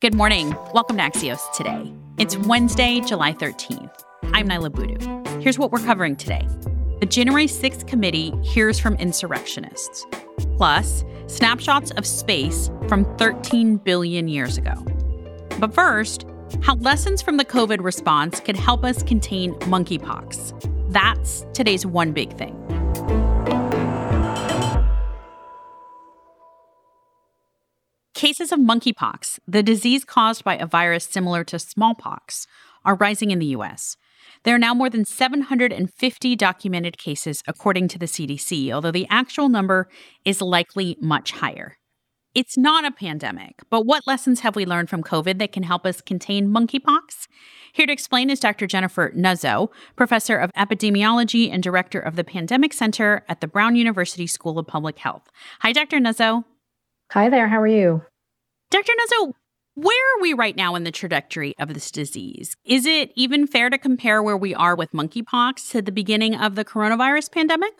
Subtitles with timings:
[0.00, 0.56] Good morning.
[0.72, 1.92] Welcome to Axios Today.
[2.16, 4.02] It's Wednesday, July 13th.
[4.32, 5.40] I'm Niala Boodhoo.
[5.42, 6.48] Here's what we're covering today.
[7.00, 10.06] The January 6th committee hears from insurrectionists,
[10.56, 14.72] plus snapshots of space from 13 billion years ago.
[15.58, 16.24] But first,
[16.62, 20.90] how lessons from the COVID response could help us contain monkeypox.
[20.90, 22.56] That's today's one big thing.
[28.20, 32.46] Cases of monkeypox, the disease caused by a virus similar to smallpox,
[32.84, 33.96] are rising in the US.
[34.42, 39.48] There are now more than 750 documented cases, according to the CDC, although the actual
[39.48, 39.88] number
[40.26, 41.78] is likely much higher.
[42.34, 45.86] It's not a pandemic, but what lessons have we learned from COVID that can help
[45.86, 47.26] us contain monkeypox?
[47.72, 48.66] Here to explain is Dr.
[48.66, 54.26] Jennifer Nuzzo, professor of epidemiology and director of the Pandemic Center at the Brown University
[54.26, 55.30] School of Public Health.
[55.60, 56.00] Hi, Dr.
[56.00, 56.44] Nuzzo.
[57.12, 57.48] Hi there.
[57.48, 58.02] How are you?
[58.70, 58.92] Dr.
[58.92, 59.32] Nuzzo,
[59.74, 62.54] where are we right now in the trajectory of this disease?
[62.64, 66.54] Is it even fair to compare where we are with monkeypox to the beginning of
[66.54, 67.72] the coronavirus pandemic?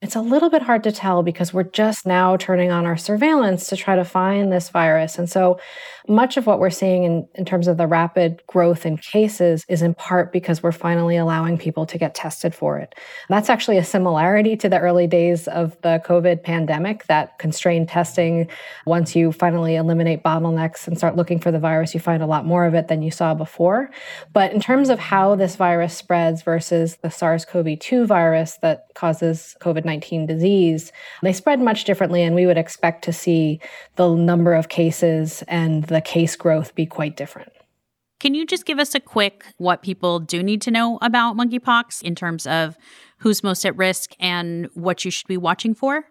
[0.00, 3.66] It's a little bit hard to tell because we're just now turning on our surveillance
[3.66, 5.18] to try to find this virus.
[5.18, 5.58] And so
[6.06, 9.82] much of what we're seeing in, in terms of the rapid growth in cases is
[9.82, 12.94] in part because we're finally allowing people to get tested for it.
[13.28, 18.48] That's actually a similarity to the early days of the COVID pandemic, that constrained testing.
[18.86, 22.46] Once you finally eliminate bottlenecks and start looking for the virus, you find a lot
[22.46, 23.90] more of it than you saw before.
[24.32, 28.86] But in terms of how this virus spreads versus the SARS CoV 2 virus that
[28.94, 33.60] causes COVID 19 disease, they spread much differently, and we would expect to see
[33.96, 37.52] the number of cases and the case growth be quite different.
[38.20, 42.02] Can you just give us a quick what people do need to know about monkeypox
[42.02, 42.76] in terms of
[43.18, 46.04] who's most at risk and what you should be watching for?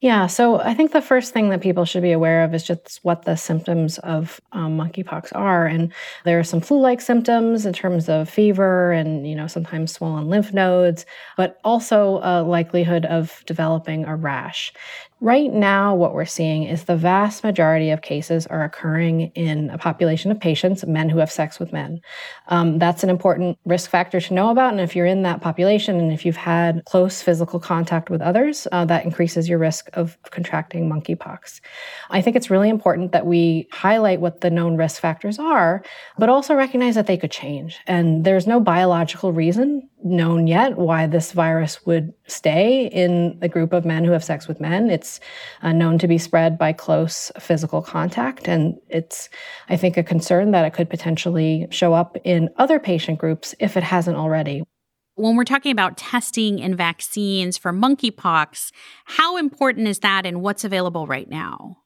[0.00, 3.00] Yeah, so I think the first thing that people should be aware of is just
[3.02, 5.92] what the symptoms of um, monkeypox are, and
[6.24, 10.52] there are some flu-like symptoms in terms of fever and you know sometimes swollen lymph
[10.54, 11.04] nodes,
[11.36, 14.72] but also a likelihood of developing a rash.
[15.20, 19.78] Right now, what we're seeing is the vast majority of cases are occurring in a
[19.78, 22.00] population of patients, men who have sex with men.
[22.46, 24.70] Um, that's an important risk factor to know about.
[24.72, 28.68] And if you're in that population and if you've had close physical contact with others,
[28.70, 31.60] uh, that increases your risk of contracting monkeypox.
[32.10, 35.82] I think it's really important that we highlight what the known risk factors are,
[36.18, 37.78] but also recognize that they could change.
[37.86, 43.72] And there's no biological reason known yet why this virus would stay in the group
[43.72, 44.90] of men who have sex with men.
[44.90, 45.20] It's
[45.62, 49.28] uh, known to be spread by close physical contact, and it's,
[49.68, 53.76] I think, a concern that it could potentially show up in other patient groups if
[53.76, 54.62] it hasn't already.
[55.18, 58.70] When we're talking about testing and vaccines for monkeypox,
[59.04, 61.78] how important is that and what's available right now?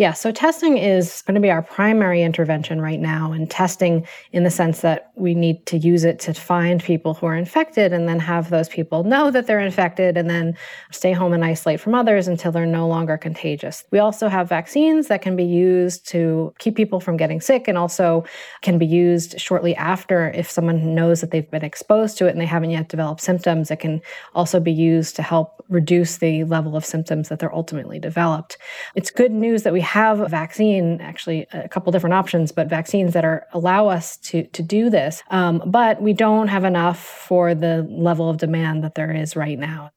[0.00, 4.44] Yeah, so testing is going to be our primary intervention right now, and testing in
[4.44, 8.08] the sense that we need to use it to find people who are infected and
[8.08, 10.56] then have those people know that they're infected and then
[10.90, 13.84] stay home and isolate from others until they're no longer contagious.
[13.90, 17.76] We also have vaccines that can be used to keep people from getting sick and
[17.76, 18.24] also
[18.62, 22.40] can be used shortly after if someone knows that they've been exposed to it and
[22.40, 23.70] they haven't yet developed symptoms.
[23.70, 24.00] It can
[24.34, 28.56] also be used to help reduce the level of symptoms that they're ultimately developed.
[28.94, 33.12] It's good news that we have a vaccine, actually a couple different options, but vaccines
[33.12, 35.20] that are allow us to to do this.
[35.30, 39.58] Um, but we don't have enough for the level of demand that there is right
[39.58, 39.90] now.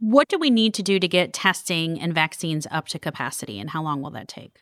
[0.00, 3.70] What do we need to do to get testing and vaccines up to capacity, and
[3.70, 4.58] how long will that take?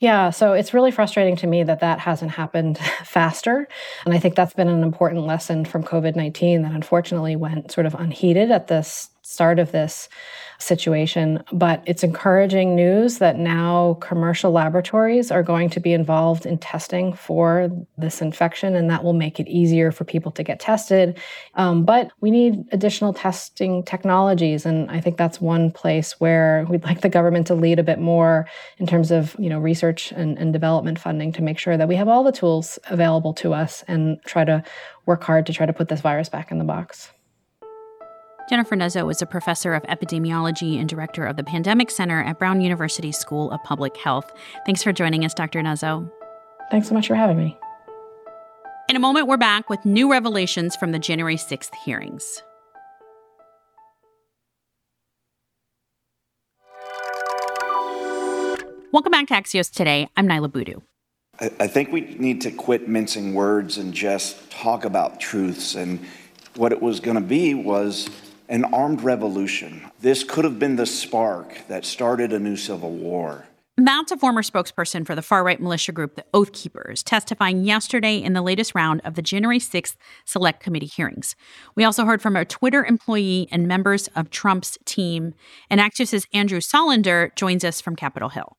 [0.00, 3.68] Yeah, so it's really frustrating to me that that hasn't happened faster.
[4.04, 7.86] And I think that's been an important lesson from COVID 19 that unfortunately went sort
[7.86, 10.08] of unheeded at this start of this
[10.58, 11.42] situation.
[11.52, 17.12] But it's encouraging news that now commercial laboratories are going to be involved in testing
[17.12, 21.18] for this infection, and that will make it easier for people to get tested.
[21.54, 26.84] Um, but we need additional testing technologies, and I think that's one place where we'd
[26.84, 30.38] like the government to lead a bit more in terms of you know research and,
[30.38, 33.82] and development funding to make sure that we have all the tools available to us
[33.88, 34.62] and try to
[35.04, 37.10] work hard to try to put this virus back in the box.
[38.48, 42.60] Jennifer Nuzzo is a professor of epidemiology and director of the Pandemic Center at Brown
[42.60, 44.32] University School of Public Health.
[44.64, 45.60] Thanks for joining us, Dr.
[45.62, 46.08] Nuzzo.
[46.70, 47.58] Thanks so much for having me.
[48.88, 52.40] In a moment, we're back with new revelations from the January 6th hearings.
[58.92, 60.08] Welcome back to Axios Today.
[60.16, 60.82] I'm Niala Boodhoo.
[61.40, 65.74] I think we need to quit mincing words and just talk about truths.
[65.74, 66.06] And
[66.54, 68.08] what it was going to be was
[68.48, 69.90] an armed revolution.
[70.00, 73.46] This could have been the spark that started a new civil war.
[73.78, 78.16] That's a former spokesperson for the far right militia group, the Oath Keepers, testifying yesterday
[78.16, 81.36] in the latest round of the January 6th Select Committee hearings.
[81.74, 85.34] We also heard from a Twitter employee and members of Trump's team.
[85.68, 88.56] And Axios' Andrew Solender joins us from Capitol Hill.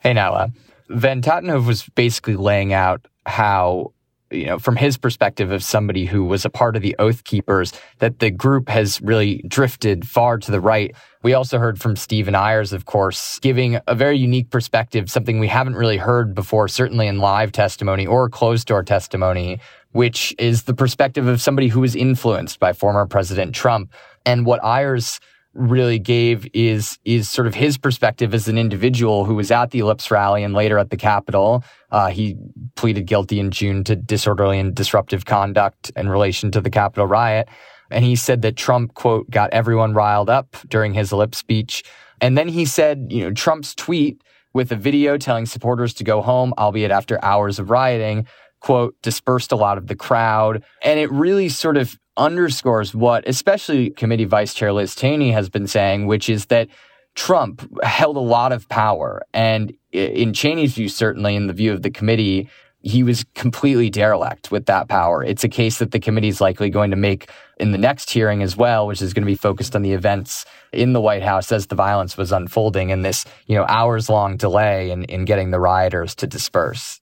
[0.00, 0.52] Hey, Niala.
[0.88, 3.92] Van Tatenhove was basically laying out how
[4.30, 7.72] you know, from his perspective of somebody who was a part of the Oath Keepers,
[7.98, 10.94] that the group has really drifted far to the right.
[11.22, 15.48] We also heard from Stephen Ayres, of course, giving a very unique perspective, something we
[15.48, 19.60] haven't really heard before, certainly in live testimony or closed door testimony,
[19.92, 23.92] which is the perspective of somebody who was influenced by former President Trump.
[24.24, 25.18] And what Ayres
[25.52, 29.80] really gave is is sort of his perspective as an individual who was at the
[29.80, 31.64] Ellipse rally and later at the Capitol.
[31.90, 32.36] Uh, he
[32.76, 37.48] pleaded guilty in June to disorderly and disruptive conduct in relation to the Capitol riot.
[37.90, 41.82] And he said that Trump, quote, got everyone riled up during his Ellipse speech.
[42.20, 46.22] And then he said, you know, Trump's tweet with a video telling supporters to go
[46.22, 48.26] home, albeit after hours of rioting,
[48.60, 50.62] quote, dispersed a lot of the crowd.
[50.82, 55.66] And it really sort of underscores what, especially Committee Vice Chair Liz Cheney has been
[55.66, 56.68] saying, which is that
[57.14, 59.22] Trump held a lot of power.
[59.34, 62.48] And in Cheney's view, certainly in the view of the committee,
[62.82, 65.22] he was completely derelict with that power.
[65.22, 68.42] It's a case that the committee is likely going to make in the next hearing
[68.42, 71.52] as well, which is going to be focused on the events in the White House
[71.52, 75.50] as the violence was unfolding and this, you know, hours long delay in, in getting
[75.50, 76.99] the rioters to disperse.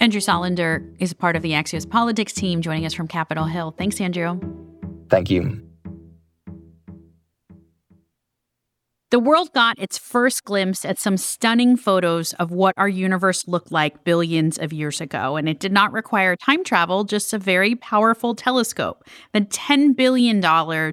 [0.00, 3.74] Andrew Solender is part of the Axios politics team, joining us from Capitol Hill.
[3.76, 4.40] Thanks, Andrew.
[5.10, 5.67] Thank you.
[9.10, 13.72] The world got its first glimpse at some stunning photos of what our universe looked
[13.72, 17.74] like billions of years ago, and it did not require time travel, just a very
[17.74, 20.42] powerful telescope, the $10 billion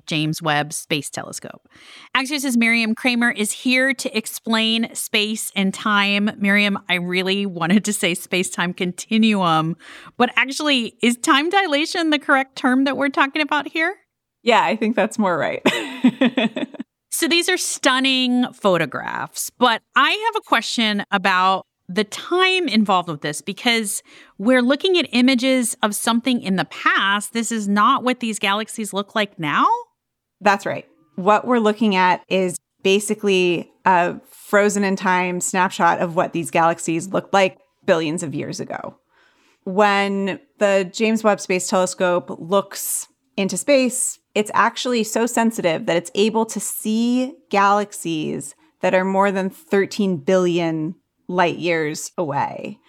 [0.05, 1.67] James Webb Space Telescope.
[2.15, 6.31] Axios' Miriam Kramer is here to explain space and time.
[6.37, 9.75] Miriam, I really wanted to say space time continuum,
[10.15, 13.93] but actually, is time dilation the correct term that we're talking about here?
[14.41, 15.61] Yeah, I think that's more right.
[17.17, 23.21] So these are stunning photographs, but I have a question about the time involved with
[23.21, 24.03] this because
[24.37, 27.31] we're looking at images of something in the past.
[27.31, 29.65] This is not what these galaxies look like now.
[30.41, 30.85] That's right.
[31.15, 37.07] What we're looking at is basically a frozen in time snapshot of what these galaxies
[37.07, 38.97] looked like billions of years ago.
[39.63, 46.11] When the James Webb Space Telescope looks into space, it's actually so sensitive that it's
[46.15, 50.95] able to see galaxies that are more than 13 billion
[51.27, 52.79] light years away,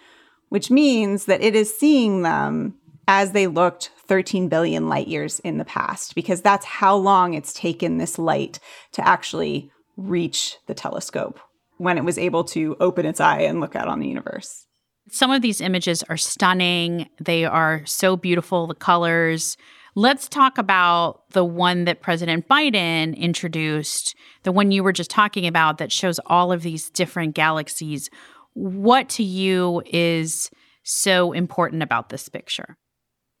[0.49, 2.75] which means that it is seeing them
[3.07, 7.53] as they looked 13 billion light years in the past, because that's how long it's
[7.53, 8.59] taken this light
[8.91, 11.39] to actually reach the telescope
[11.77, 14.65] when it was able to open its eye and look out on the universe.
[15.09, 17.09] Some of these images are stunning.
[17.19, 19.57] They are so beautiful, the colors.
[19.97, 25.47] Let's talk about the one that President Biden introduced, the one you were just talking
[25.47, 28.11] about that shows all of these different galaxies.
[28.53, 30.51] What to you is
[30.83, 32.77] so important about this picture?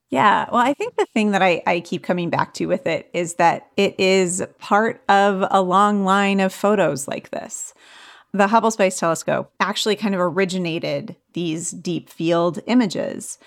[0.09, 3.11] Yeah, well, I think the thing that I, I keep coming back to with it
[3.13, 7.71] is that it is part of a long line of photos like this.
[8.33, 13.37] The Hubble Space Telescope actually kind of originated these deep field images.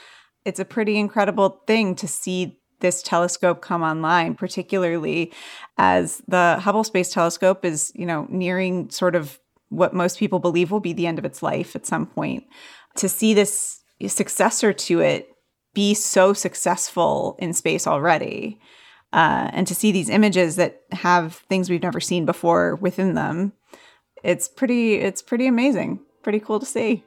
[0.45, 5.33] It's a pretty incredible thing to see this telescope come online, particularly
[5.79, 10.71] as the Hubble Space Telescope is, you know, nearing sort of what most people believe
[10.71, 12.45] will be the end of its life at some point.
[12.97, 15.29] To see this successor to it
[15.75, 18.61] be so successful in space already,
[19.13, 23.53] uh, and to see these images that have things we've never seen before within them,
[24.23, 27.05] it's pretty it's pretty amazing, pretty cool to see.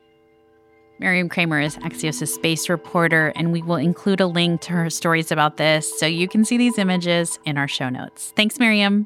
[1.03, 5.33] Miriam Kramer is Axios' space reporter, and we will include a link to her stories
[5.33, 8.31] about this so you can see these images in our show notes.
[8.37, 9.05] Thanks, Miriam.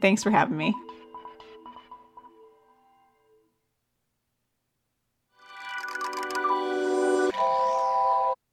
[0.00, 0.74] Thanks for having me.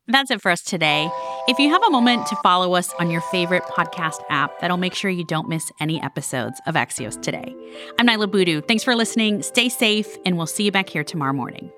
[0.08, 1.10] That's it for us today.
[1.48, 4.94] If you have a moment to follow us on your favorite podcast app, that'll make
[4.94, 7.56] sure you don't miss any episodes of Axios today.
[7.98, 8.62] I'm Niala Boodhoo.
[8.62, 9.42] Thanks for listening.
[9.42, 11.72] Stay safe, and we'll see you back here tomorrow morning.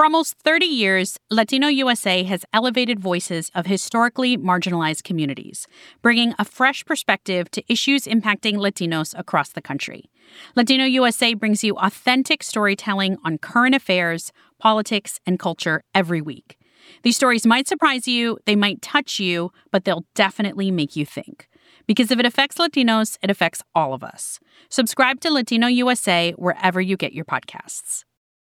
[0.00, 5.66] For almost 30 years, Latino USA has elevated voices of historically marginalized communities,
[6.00, 10.10] bringing a fresh perspective to issues impacting Latinos across the country.
[10.56, 16.56] Latino USA brings you authentic storytelling on current affairs, politics, and culture every week.
[17.02, 21.46] These stories might surprise you, they might touch you, but they'll definitely make you think.
[21.86, 24.40] Because if it affects Latinos, it affects all of us.
[24.70, 28.04] Subscribe to Latino USA wherever you get your podcasts.